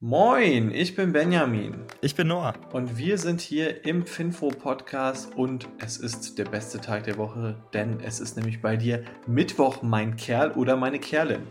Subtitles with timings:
[0.00, 1.86] Moin, ich bin Benjamin.
[2.02, 2.52] Ich bin Noah.
[2.74, 7.56] Und wir sind hier im Finfo Podcast und es ist der beste Tag der Woche,
[7.72, 11.46] denn es ist nämlich bei dir Mittwoch, mein Kerl oder meine Kerlin.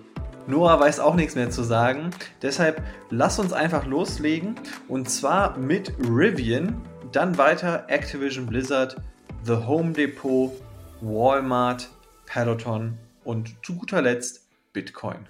[0.45, 2.11] Noah weiß auch nichts mehr zu sagen,
[2.43, 4.53] deshalb lass uns einfach loslegen
[4.89, 6.79] und zwar mit Rivian,
[7.11, 8.95] dann weiter Activision Blizzard,
[9.43, 10.51] The Home Depot,
[11.01, 11.89] Walmart,
[12.27, 15.25] Peloton und zu guter Letzt Bitcoin.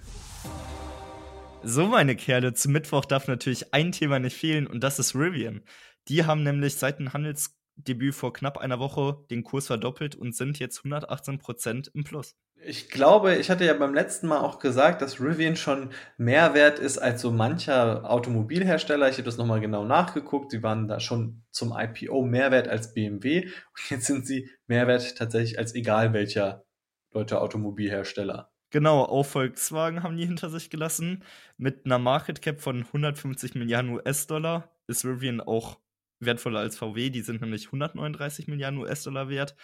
[1.62, 5.62] So, meine Kerle, zum Mittwoch darf natürlich ein Thema nicht fehlen und das ist Rivian.
[6.08, 10.58] Die haben nämlich seit dem Handelsdebüt vor knapp einer Woche den Kurs verdoppelt und sind
[10.58, 12.36] jetzt 118% im Plus.
[12.62, 16.78] Ich glaube, ich hatte ja beim letzten Mal auch gesagt, dass Rivian schon mehr wert
[16.78, 19.08] ist als so mancher Automobilhersteller.
[19.08, 20.52] Ich habe das nochmal genau nachgeguckt.
[20.52, 24.86] Sie waren da schon zum IPO mehr wert als BMW und jetzt sind sie mehr
[24.86, 26.64] wert tatsächlich als egal welcher
[27.10, 28.50] deutscher Automobilhersteller.
[28.70, 31.22] Genau, auch Volkswagen haben die hinter sich gelassen.
[31.56, 35.78] Mit einer Market Cap von 150 Milliarden US-Dollar ist Rivian auch
[36.18, 37.10] wertvoller als VW.
[37.10, 39.54] Die sind nämlich 139 Milliarden US-Dollar wert.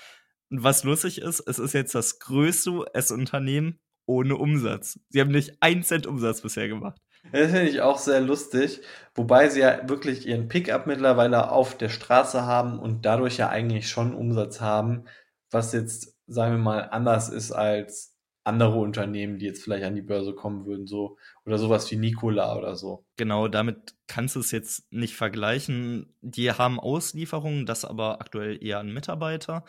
[0.51, 5.01] Und was lustig ist, es ist jetzt das größte US-Unternehmen ohne Umsatz.
[5.09, 7.01] Sie haben nicht einen Cent Umsatz bisher gemacht.
[7.31, 8.81] Das finde ich auch sehr lustig,
[9.15, 13.89] wobei sie ja wirklich ihren Pickup mittlerweile auf der Straße haben und dadurch ja eigentlich
[13.89, 15.05] schon Umsatz haben,
[15.51, 18.12] was jetzt, sagen wir mal, anders ist als
[18.45, 22.57] andere Unternehmen, die jetzt vielleicht an die Börse kommen würden, so oder sowas wie Nikola
[22.57, 23.05] oder so.
[23.17, 26.15] Genau, damit kannst du es jetzt nicht vergleichen.
[26.21, 29.65] Die haben Auslieferungen, das aber aktuell eher an Mitarbeiter.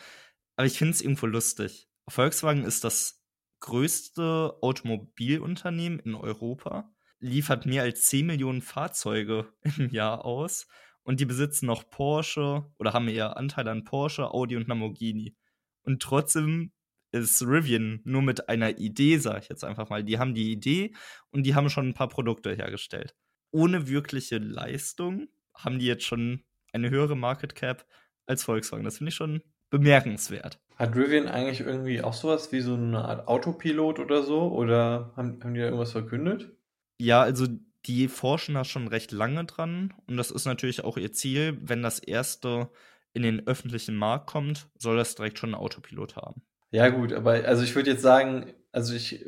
[0.56, 1.88] Aber ich finde es irgendwo lustig.
[2.08, 3.22] Volkswagen ist das
[3.60, 10.66] größte Automobilunternehmen in Europa, liefert mehr als 10 Millionen Fahrzeuge im Jahr aus
[11.02, 15.36] und die besitzen noch Porsche oder haben eher Anteile an Porsche, Audi und Lamborghini.
[15.82, 16.72] Und trotzdem
[17.14, 20.02] ist Rivian nur mit einer Idee, sage ich jetzt einfach mal.
[20.02, 20.94] Die haben die Idee
[21.30, 23.14] und die haben schon ein paar Produkte hergestellt.
[23.50, 26.42] Ohne wirkliche Leistung haben die jetzt schon
[26.72, 27.86] eine höhere Market Cap
[28.26, 28.84] als Volkswagen.
[28.84, 30.58] Das finde ich schon bemerkenswert.
[30.76, 34.50] Hat Rivian eigentlich irgendwie auch sowas wie so eine Art Autopilot oder so?
[34.50, 36.52] Oder haben, haben die da irgendwas verkündet?
[36.98, 37.46] Ja, also
[37.86, 41.58] die forschen da schon recht lange dran und das ist natürlich auch ihr Ziel.
[41.60, 42.70] Wenn das erste
[43.12, 46.42] in den öffentlichen Markt kommt, soll das direkt schon einen Autopilot haben.
[46.74, 49.24] Ja, gut, aber also ich würde jetzt sagen, also ich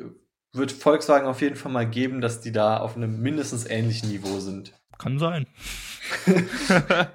[0.51, 4.41] würde Volkswagen auf jeden Fall mal geben, dass die da auf einem mindestens ähnlichen Niveau
[4.41, 4.73] sind.
[4.97, 5.47] Kann sein.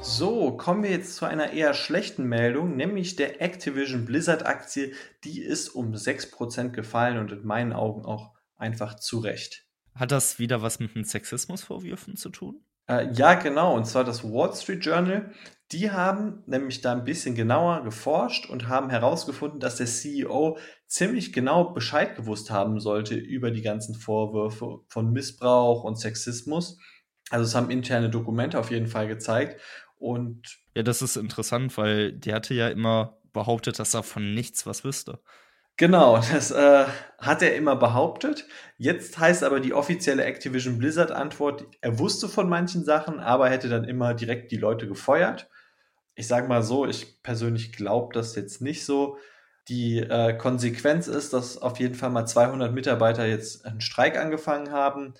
[0.00, 4.94] so, kommen wir jetzt zu einer eher schlechten Meldung, nämlich der Activision Blizzard Aktie.
[5.22, 9.64] Die ist um 6% gefallen und in meinen Augen auch einfach zu Recht.
[9.94, 12.64] Hat das wieder was mit den Sexismusvorwürfen zu tun?
[12.88, 15.32] Äh, ja, genau, und zwar das Wall Street Journal.
[15.72, 20.58] Die haben nämlich da ein bisschen genauer geforscht und haben herausgefunden, dass der CEO
[20.88, 26.78] ziemlich genau Bescheid gewusst haben sollte über die ganzen Vorwürfe von Missbrauch und Sexismus.
[27.30, 29.60] Also es haben interne Dokumente auf jeden Fall gezeigt.
[29.96, 34.66] Und ja, das ist interessant, weil der hatte ja immer behauptet, dass er von nichts
[34.66, 35.20] was wüsste.
[35.76, 36.84] Genau, das äh,
[37.18, 38.44] hat er immer behauptet.
[38.76, 43.68] Jetzt heißt aber die offizielle Activision Blizzard Antwort, er wusste von manchen Sachen, aber hätte
[43.68, 45.48] dann immer direkt die Leute gefeuert
[46.14, 49.18] ich sage mal so, ich persönlich glaube das jetzt nicht so.
[49.68, 54.72] Die äh, Konsequenz ist, dass auf jeden Fall mal 200 Mitarbeiter jetzt einen Streik angefangen
[54.72, 55.14] haben.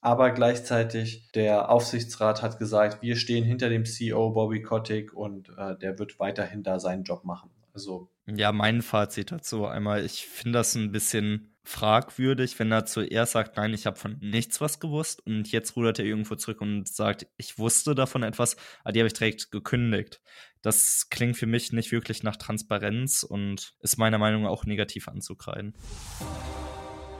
[0.00, 5.78] Aber gleichzeitig der Aufsichtsrat hat gesagt, wir stehen hinter dem CEO Bobby Kotick und äh,
[5.78, 7.50] der wird weiterhin da seinen Job machen.
[7.72, 13.32] Also ja, mein Fazit dazu einmal, ich finde das ein bisschen fragwürdig, wenn er zuerst
[13.32, 16.88] sagt, nein, ich habe von nichts was gewusst und jetzt rudert er irgendwo zurück und
[16.88, 20.20] sagt, ich wusste davon etwas, aber die habe ich direkt gekündigt.
[20.60, 25.08] Das klingt für mich nicht wirklich nach Transparenz und ist meiner Meinung nach auch negativ
[25.08, 25.74] anzukreiden.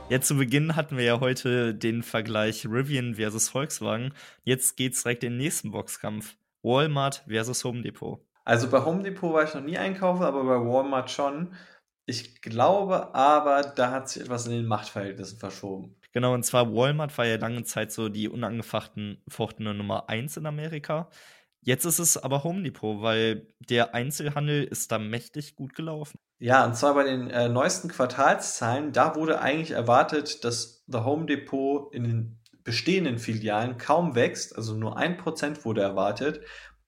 [0.09, 4.13] Jetzt zu Beginn hatten wir ja heute den Vergleich Rivian versus Volkswagen.
[4.45, 6.37] Jetzt geht's direkt in den nächsten Boxkampf.
[6.63, 8.21] Walmart versus Home Depot.
[8.45, 11.55] Also bei Home Depot war ich noch nie einkaufen, aber bei Walmart schon.
[12.07, 15.97] Ich glaube aber, da hat sich etwas in den Machtverhältnissen verschoben.
[16.13, 21.09] Genau, und zwar Walmart war ja lange Zeit so die unangefochtene Nummer 1 in Amerika.
[21.65, 26.19] Jetzt ist es aber Home Depot, weil der Einzelhandel ist da mächtig gut gelaufen.
[26.38, 31.26] Ja, und zwar bei den äh, neuesten Quartalszahlen, da wurde eigentlich erwartet, dass The Home
[31.26, 36.41] Depot in den bestehenden Filialen kaum wächst, also nur ein Prozent wurde erwartet.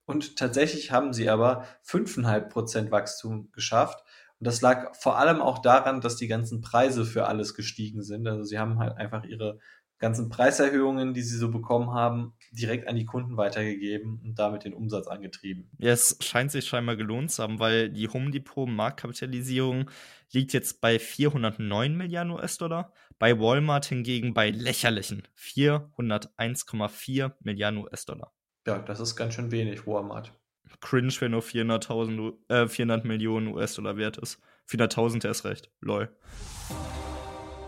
[0.06, 4.03] Und tatsächlich haben sie aber 5,5% Wachstum geschafft.
[4.44, 8.28] Und das lag vor allem auch daran, dass die ganzen Preise für alles gestiegen sind.
[8.28, 9.58] Also sie haben halt einfach ihre
[9.96, 14.74] ganzen Preiserhöhungen, die sie so bekommen haben, direkt an die Kunden weitergegeben und damit den
[14.74, 15.70] Umsatz angetrieben.
[15.78, 19.90] Ja, es scheint sich scheinbar gelohnt zu haben, weil die Home Depot Marktkapitalisierung
[20.30, 22.92] liegt jetzt bei 409 Milliarden US-Dollar.
[23.18, 28.34] Bei Walmart hingegen bei lächerlichen 401,4 Milliarden US-Dollar.
[28.66, 30.38] Ja, das ist ganz schön wenig, Walmart.
[30.80, 34.40] Cringe, wenn nur 400.000, äh, 400 Millionen US-Dollar wert ist.
[34.68, 35.70] 400.000 ist recht.
[35.80, 36.10] Lol.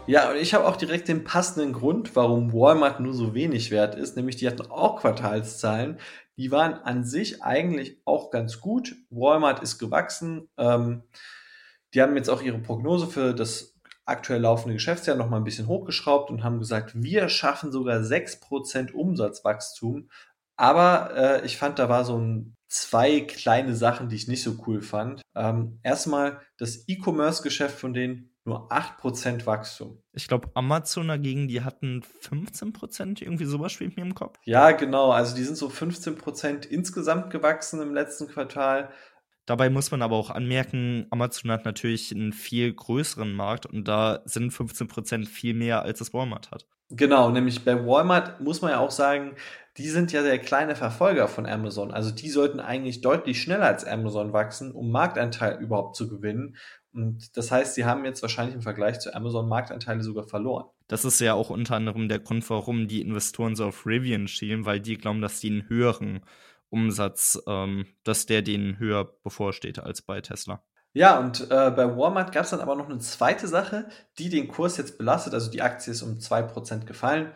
[0.07, 3.97] Ja, und ich habe auch direkt den passenden Grund, warum Walmart nur so wenig wert
[3.97, 5.99] ist, nämlich die hatten auch Quartalszahlen.
[6.37, 8.95] Die waren an sich eigentlich auch ganz gut.
[9.11, 10.49] Walmart ist gewachsen.
[10.59, 11.03] Ähm,
[11.93, 15.67] die haben jetzt auch ihre Prognose für das aktuell laufende Geschäftsjahr noch mal ein bisschen
[15.67, 20.09] hochgeschraubt und haben gesagt, wir schaffen sogar 6% Umsatzwachstum.
[20.57, 24.57] Aber äh, ich fand, da war so ein zwei kleine Sachen, die ich nicht so
[24.67, 25.23] cool fand.
[25.35, 30.01] Ähm, erstmal das E-Commerce-Geschäft von denen nur 8% Wachstum.
[30.13, 34.39] Ich glaube, Amazon dagegen, die hatten 15%, irgendwie sowas schwebt mir im Kopf.
[34.45, 35.11] Ja, genau.
[35.11, 38.91] Also die sind so 15% insgesamt gewachsen im letzten Quartal.
[39.47, 44.23] Dabei muss man aber auch anmerken, Amazon hat natürlich einen viel größeren Markt und da
[44.25, 46.67] sind 15% viel mehr, als es Walmart hat.
[46.91, 49.35] Genau, nämlich bei Walmart muss man ja auch sagen,
[49.77, 51.91] die sind ja der kleine Verfolger von Amazon.
[51.91, 56.57] Also die sollten eigentlich deutlich schneller als Amazon wachsen, um Marktanteil überhaupt zu gewinnen.
[56.93, 60.65] Und das heißt, sie haben jetzt wahrscheinlich im Vergleich zu Amazon Marktanteile sogar verloren.
[60.89, 64.65] Das ist ja auch unter anderem der Grund, warum die Investoren so auf Rivian schielen,
[64.65, 66.21] weil die glauben, dass die einen höheren
[66.71, 70.63] Umsatz, ähm, dass der denen höher bevorsteht als bei Tesla.
[70.95, 73.87] Ja, und äh, bei Walmart gab es dann aber noch eine zweite Sache,
[74.19, 75.35] die den Kurs jetzt belastet.
[75.35, 77.33] Also die Aktie ist um 2% gefallen.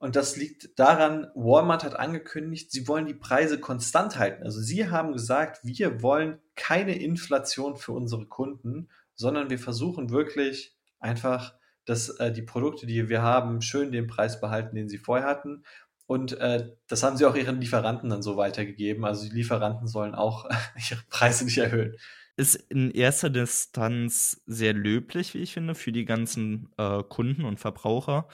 [0.00, 4.42] Und das liegt daran, Walmart hat angekündigt, sie wollen die Preise konstant halten.
[4.42, 10.74] Also sie haben gesagt, wir wollen keine Inflation für unsere Kunden, sondern wir versuchen wirklich
[11.00, 11.54] einfach,
[11.84, 15.64] dass äh, die Produkte, die wir haben, schön den Preis behalten, den sie vorher hatten.
[16.06, 19.04] Und äh, das haben sie auch ihren Lieferanten dann so weitergegeben.
[19.04, 20.48] Also die Lieferanten sollen auch
[20.90, 21.94] ihre Preise nicht erhöhen
[22.40, 27.60] ist in erster Distanz sehr löblich, wie ich finde, für die ganzen äh, Kunden und
[27.60, 28.28] Verbraucher.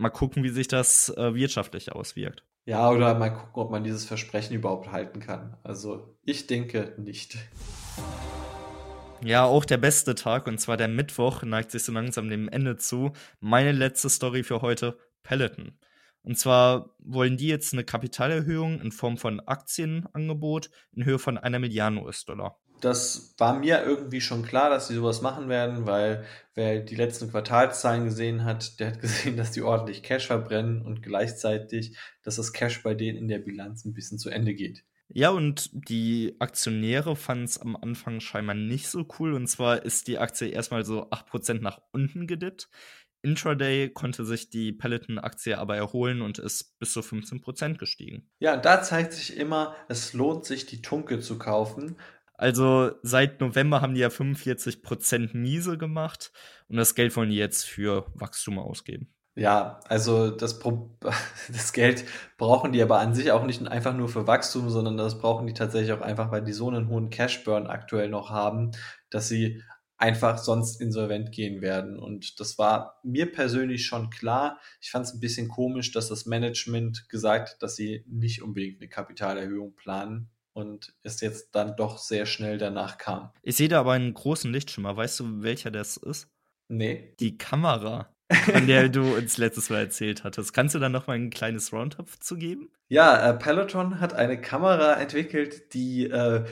[0.00, 2.42] Mal gucken, wie sich das äh, wirtschaftlich auswirkt.
[2.64, 5.58] Ja, oder mal gucken, ob man dieses Versprechen überhaupt halten kann.
[5.62, 7.36] Also ich denke nicht.
[9.22, 12.78] Ja, auch der beste Tag, und zwar der Mittwoch, neigt sich so langsam dem Ende
[12.78, 13.12] zu.
[13.40, 15.76] Meine letzte Story für heute, Peloton.
[16.22, 21.58] Und zwar wollen die jetzt eine Kapitalerhöhung in Form von Aktienangebot in Höhe von einer
[21.58, 26.24] Milliarde US-Dollar das war mir irgendwie schon klar, dass sie sowas machen werden, weil
[26.54, 31.02] wer die letzten Quartalszahlen gesehen hat, der hat gesehen, dass die ordentlich Cash verbrennen und
[31.02, 34.84] gleichzeitig, dass das Cash bei denen in der Bilanz ein bisschen zu Ende geht.
[35.12, 39.34] Ja, und die Aktionäre fanden es am Anfang scheinbar nicht so cool.
[39.34, 42.68] Und zwar ist die Aktie erstmal so 8% nach unten gedippt.
[43.22, 48.30] Intraday konnte sich die Peloton-Aktie aber erholen und ist bis zu 15% gestiegen.
[48.38, 51.96] Ja, da zeigt sich immer, es lohnt sich, die Tunke zu kaufen,
[52.40, 56.32] also seit November haben die ja 45% miese gemacht
[56.68, 59.12] und das Geld wollen die jetzt für Wachstum ausgeben.
[59.34, 60.58] Ja, also das,
[61.52, 62.06] das Geld
[62.38, 65.52] brauchen die aber an sich auch nicht einfach nur für Wachstum, sondern das brauchen die
[65.52, 68.70] tatsächlich auch einfach, weil die so einen hohen Cashburn aktuell noch haben,
[69.10, 69.62] dass sie
[69.98, 71.98] einfach sonst insolvent gehen werden.
[71.98, 74.58] Und das war mir persönlich schon klar.
[74.80, 78.80] Ich fand es ein bisschen komisch, dass das Management gesagt hat, dass sie nicht unbedingt
[78.80, 83.30] eine Kapitalerhöhung planen und es jetzt dann doch sehr schnell danach kam.
[83.42, 84.96] Ich sehe da aber einen großen Lichtschimmer.
[84.96, 86.28] Weißt du, welcher das ist?
[86.68, 87.14] Nee.
[87.20, 90.52] Die Kamera, von der du uns letztes Mal erzählt hattest.
[90.52, 92.70] Kannst du da noch mal ein kleines Roundup zu geben?
[92.88, 96.44] Ja, äh, Peloton hat eine Kamera entwickelt, die äh,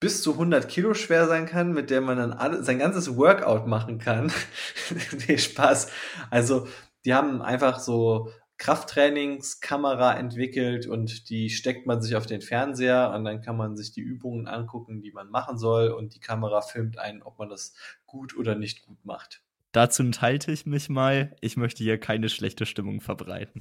[0.00, 3.66] bis zu 100 Kilo schwer sein kann, mit der man dann alle, sein ganzes Workout
[3.66, 4.32] machen kann.
[5.28, 5.90] nee, Spaß.
[6.30, 6.68] Also,
[7.04, 13.24] die haben einfach so Krafttrainingskamera entwickelt und die steckt man sich auf den Fernseher und
[13.24, 16.98] dann kann man sich die Übungen angucken, die man machen soll und die Kamera filmt
[16.98, 17.74] einen, ob man das
[18.06, 19.42] gut oder nicht gut macht.
[19.72, 21.36] Dazu enthalte ich mich mal.
[21.42, 23.60] Ich möchte hier keine schlechte Stimmung verbreiten.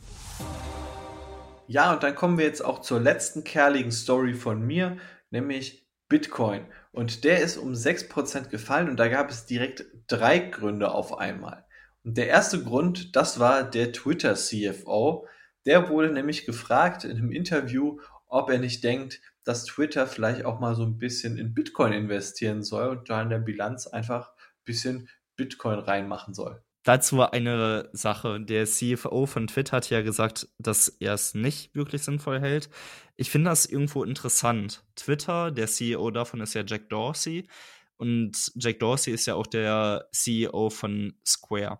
[1.67, 4.97] Ja, und dann kommen wir jetzt auch zur letzten kerligen Story von mir,
[5.29, 6.65] nämlich Bitcoin.
[6.91, 11.64] Und der ist um 6% gefallen und da gab es direkt drei Gründe auf einmal.
[12.07, 15.27] Der erste Grund, das war der Twitter CFO.
[15.65, 20.59] Der wurde nämlich gefragt in einem Interview, ob er nicht denkt, dass Twitter vielleicht auch
[20.59, 24.65] mal so ein bisschen in Bitcoin investieren soll und da in der Bilanz einfach ein
[24.65, 26.61] bisschen Bitcoin reinmachen soll.
[26.83, 28.39] Dazu eine Sache.
[28.39, 32.69] Der CFO von Twitter hat ja gesagt, dass er es nicht wirklich sinnvoll hält.
[33.15, 34.83] Ich finde das irgendwo interessant.
[34.95, 37.47] Twitter, der CEO davon ist ja Jack Dorsey.
[37.97, 41.79] Und Jack Dorsey ist ja auch der CEO von Square.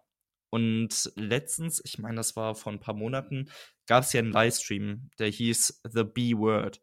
[0.55, 3.51] Und letztens, ich meine, das war vor ein paar Monaten,
[3.87, 6.81] gab es ja einen Livestream, der hieß The B-Word.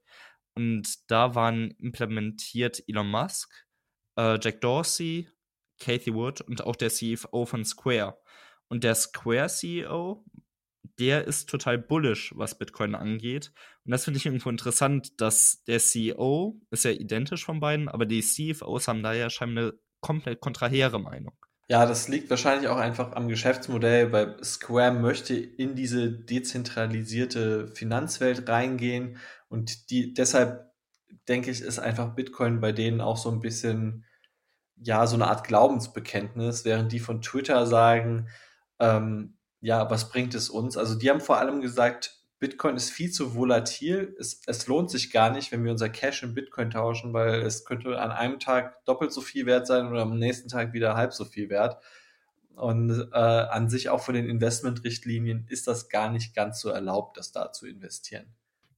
[0.55, 3.50] Und da waren implementiert Elon Musk,
[4.19, 5.26] äh, Jack Dorsey,
[5.81, 8.19] Kathy Wood und auch der CFO von Square.
[8.69, 10.23] Und der Square CEO,
[10.99, 13.55] der ist total bullish, was Bitcoin angeht.
[13.87, 18.05] Und das finde ich irgendwo interessant, dass der CEO ist ja identisch von beiden, aber
[18.05, 21.38] die CFOs haben da ja scheinbar eine komplett kontrahere Meinung.
[21.69, 28.49] Ja, das liegt wahrscheinlich auch einfach am Geschäftsmodell, weil Square möchte in diese dezentralisierte Finanzwelt
[28.49, 30.73] reingehen und die deshalb
[31.28, 34.04] denke ich, ist einfach Bitcoin bei denen auch so ein bisschen
[34.76, 38.28] ja so eine Art Glaubensbekenntnis, während die von Twitter sagen,
[38.81, 40.76] ähm, ja, was bringt es uns?
[40.76, 44.16] Also die haben vor allem gesagt, Bitcoin ist viel zu volatil.
[44.18, 47.64] Es, es, lohnt sich gar nicht, wenn wir unser Cash in Bitcoin tauschen, weil es
[47.64, 51.12] könnte an einem Tag doppelt so viel wert sein oder am nächsten Tag wieder halb
[51.12, 51.80] so viel wert.
[52.56, 57.16] Und äh, an sich auch von den Investmentrichtlinien ist das gar nicht ganz so erlaubt,
[57.16, 58.26] das da zu investieren.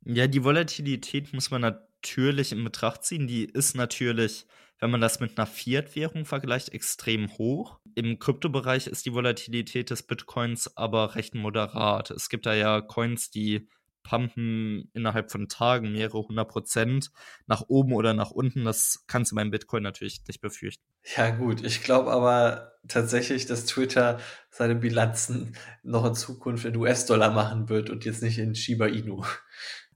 [0.04, 3.26] Ja, die Volatilität muss man natürlich in Betracht ziehen.
[3.26, 4.44] Die ist natürlich
[4.84, 7.78] wenn man das mit einer Fiat-Währung vergleicht, extrem hoch.
[7.94, 12.10] Im Kryptobereich ist die Volatilität des Bitcoins aber recht moderat.
[12.10, 13.66] Es gibt da ja Coins, die
[14.02, 17.12] pumpen innerhalb von Tagen mehrere hundert Prozent
[17.46, 18.66] nach oben oder nach unten.
[18.66, 20.84] Das kannst du beim Bitcoin natürlich nicht befürchten.
[21.16, 21.64] Ja, gut.
[21.64, 27.88] Ich glaube aber tatsächlich, dass Twitter seine Bilanzen noch in Zukunft in US-Dollar machen wird
[27.88, 29.24] und jetzt nicht in Shiba Inu.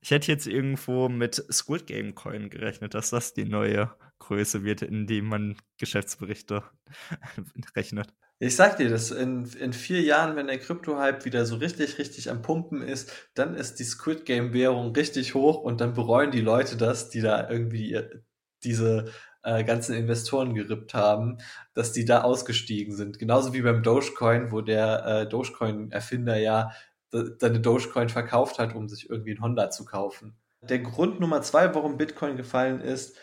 [0.01, 4.83] Ich hätte jetzt irgendwo mit Squid Game Coin gerechnet, dass das die neue Größe wird,
[4.83, 6.63] in dem man Geschäftsberichte
[7.77, 8.13] rechnet.
[8.41, 12.31] Ich sag dir, dass in, in vier Jahren, wenn der Krypto-Hype wieder so richtig, richtig
[12.31, 16.77] am Pumpen ist, dann ist die Squid Game-Währung richtig hoch und dann bereuen die Leute
[16.77, 18.01] das, die da irgendwie
[18.63, 19.11] diese
[19.43, 21.39] äh, ganzen Investoren gerippt haben,
[21.75, 23.19] dass die da ausgestiegen sind.
[23.19, 26.71] Genauso wie beim Dogecoin, wo der äh, Dogecoin-Erfinder ja
[27.11, 30.37] seine Dogecoin verkauft hat, um sich irgendwie ein Honda zu kaufen.
[30.63, 33.17] Der Grund Nummer zwei, warum Bitcoin gefallen ist,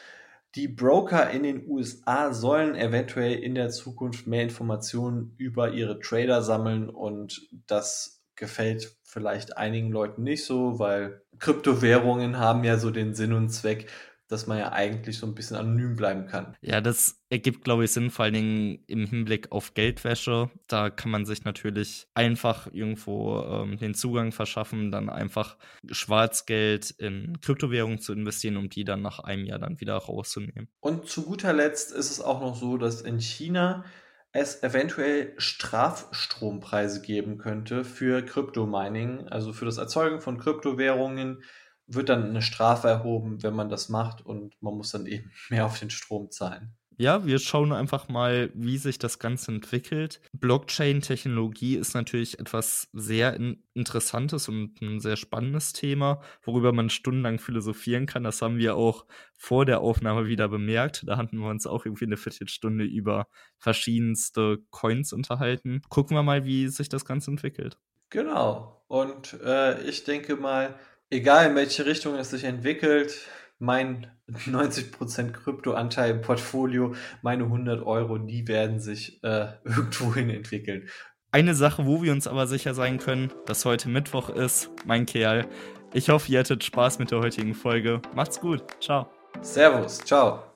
[0.55, 6.41] die Broker in den USA sollen eventuell in der Zukunft mehr Informationen über ihre Trader
[6.41, 13.13] sammeln und das gefällt vielleicht einigen Leuten nicht so, weil Kryptowährungen haben ja so den
[13.15, 13.89] Sinn und Zweck,
[14.27, 16.55] dass man ja eigentlich so ein bisschen anonym bleiben kann.
[16.61, 20.49] Ja, das ergibt, glaube ich, Sinn, vor allen Dingen im Hinblick auf Geldwäsche.
[20.67, 25.57] Da kann man sich natürlich einfach irgendwo ähm, den Zugang verschaffen, dann einfach
[25.91, 30.69] Schwarzgeld in Kryptowährungen zu investieren, um die dann nach einem Jahr dann wieder rauszunehmen.
[30.79, 33.85] Und zu guter Letzt ist es auch noch so, dass in China
[34.31, 41.41] es eventuell Strafstrompreise geben könnte für Kryptomining, also für das Erzeugen von Kryptowährungen
[41.87, 45.65] wird dann eine Strafe erhoben, wenn man das macht und man muss dann eben mehr
[45.65, 46.75] auf den Strom zahlen.
[46.97, 50.21] Ja, wir schauen einfach mal, wie sich das Ganze entwickelt.
[50.31, 57.39] Blockchain-Technologie ist natürlich etwas sehr in Interessantes und ein sehr spannendes Thema, worüber man stundenlang
[57.39, 58.23] philosophieren kann.
[58.23, 61.03] Das haben wir auch vor der Aufnahme wieder bemerkt.
[61.05, 63.27] Da hatten wir uns auch irgendwie eine Viertelstunde über
[63.57, 65.81] verschiedenste Coins unterhalten.
[65.89, 67.77] Gucken wir mal, wie sich das Ganze entwickelt.
[68.09, 68.85] Genau.
[68.87, 70.75] Und äh, ich denke mal,
[71.09, 73.27] egal in welche Richtung es sich entwickelt,
[73.59, 80.89] mein 90% Kryptoanteil im Portfolio, meine 100 Euro, die werden sich äh, irgendwohin entwickeln.
[81.31, 85.47] Eine Sache, wo wir uns aber sicher sein können, dass heute Mittwoch ist, mein Kerl.
[85.93, 88.01] Ich hoffe, ihr hattet Spaß mit der heutigen Folge.
[88.15, 88.63] Macht's gut.
[88.79, 89.09] Ciao.
[89.41, 89.99] Servus.
[89.99, 90.54] Ciao.